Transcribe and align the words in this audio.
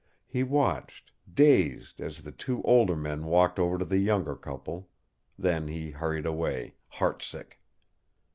He 0.25 0.41
watched, 0.41 1.11
dazed, 1.31 2.01
as 2.01 2.23
the 2.23 2.31
two 2.31 2.63
older 2.63 2.95
men 2.95 3.25
walked 3.27 3.59
over 3.59 3.77
to 3.77 3.85
the 3.85 3.99
younger 3.99 4.35
couple; 4.35 4.89
then 5.37 5.67
he 5.67 5.91
turned 5.91 6.25
away, 6.25 6.73
heart 6.87 7.21
sick. 7.21 7.59